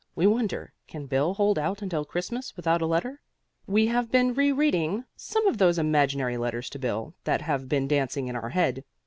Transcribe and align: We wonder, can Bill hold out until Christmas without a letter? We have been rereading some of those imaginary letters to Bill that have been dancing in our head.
We 0.15 0.25
wonder, 0.25 0.73
can 0.87 1.05
Bill 1.05 1.35
hold 1.35 1.59
out 1.59 1.83
until 1.83 2.05
Christmas 2.05 2.57
without 2.57 2.81
a 2.81 2.87
letter? 2.87 3.21
We 3.67 3.85
have 3.85 4.09
been 4.11 4.33
rereading 4.33 5.05
some 5.15 5.45
of 5.47 5.59
those 5.59 5.77
imaginary 5.77 6.37
letters 6.37 6.71
to 6.71 6.79
Bill 6.79 7.13
that 7.25 7.41
have 7.43 7.69
been 7.69 7.87
dancing 7.87 8.27
in 8.27 8.35
our 8.35 8.49
head. 8.49 8.83